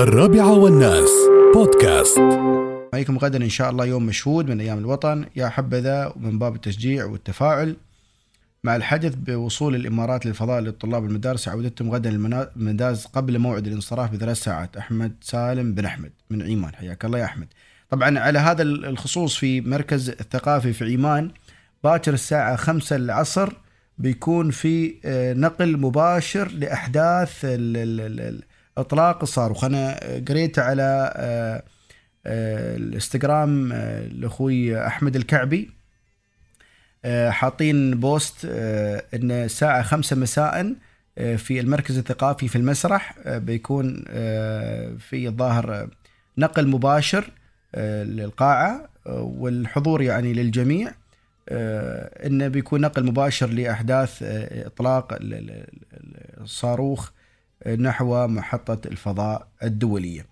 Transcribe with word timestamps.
الرابعة 0.00 0.52
والناس. 0.52 1.10
بودكاست. 1.54 2.18
عليكم 2.94 3.18
غدا 3.18 3.44
إن 3.44 3.48
شاء 3.48 3.70
الله 3.70 3.86
يوم 3.86 4.06
مشهود 4.06 4.50
من 4.50 4.60
أيام 4.60 4.78
الوطن. 4.78 5.24
يا 5.36 5.48
حبذا 5.48 6.12
من 6.16 6.38
باب 6.38 6.54
التشجيع 6.54 7.04
والتفاعل. 7.04 7.76
مع 8.64 8.76
الحدث 8.76 9.14
بوصول 9.14 9.74
الإمارات 9.74 10.26
للفضاء 10.26 10.60
للطلاب 10.60 11.04
المدارس 11.04 11.48
عودتهم 11.48 11.90
غدا 11.90 12.10
المدارس 12.56 13.06
قبل 13.06 13.38
موعد 13.38 13.66
الانصراف 13.66 14.12
بثلاث 14.12 14.36
ساعات. 14.36 14.76
أحمد 14.76 15.12
سالم 15.20 15.74
بن 15.74 15.84
أحمد 15.84 16.12
من 16.30 16.42
عيمان. 16.42 16.74
حياك 16.74 17.04
الله 17.04 17.18
يا 17.18 17.24
أحمد. 17.24 17.48
طبعا 17.90 18.18
على 18.18 18.38
هذا 18.38 18.62
الخصوص 18.62 19.36
في 19.36 19.60
مركز 19.60 20.10
الثقافي 20.10 20.72
في 20.72 20.84
عيمان 20.84 21.30
باكر 21.84 22.14
الساعة 22.14 22.56
5 22.56 22.96
العصر 22.96 23.52
بيكون 23.98 24.50
في 24.50 24.94
آه، 25.04 25.32
نقل 25.32 25.76
مباشر 25.76 26.48
لأحداث 26.48 27.44
اطلاق 28.80 29.22
الصاروخ 29.22 29.64
أنا 29.64 30.00
قريت 30.28 30.58
على 30.58 31.12
آه، 31.16 31.62
آه، 32.26 32.76
الإنستغرام 32.76 33.72
لأخوي 34.12 34.86
أحمد 34.86 35.16
الكعبي 35.16 35.70
حاطين 37.28 38.00
بوست 38.00 38.44
ان 39.14 39.30
الساعة 39.30 39.82
5 39.82 40.16
مساء 40.16 40.74
في 41.16 41.60
المركز 41.60 41.98
الثقافي 41.98 42.48
في 42.48 42.56
المسرح 42.56 43.14
بيكون 43.28 44.04
في 44.98 45.28
الظاهر 45.28 45.88
نقل 46.38 46.68
مباشر 46.68 47.30
للقاعة 47.76 48.88
والحضور 49.06 50.02
يعني 50.02 50.32
للجميع 50.32 50.92
آه، 51.50 52.26
إنه 52.26 52.48
بيكون 52.48 52.80
نقل 52.80 53.04
مباشر 53.04 53.46
لأحداث 53.46 54.22
آه، 54.22 54.66
إطلاق 54.66 55.18
الصاروخ 56.40 57.10
نحو 57.66 58.26
محطة 58.26 58.88
الفضاء 58.88 59.48
الدولية. 59.62 60.29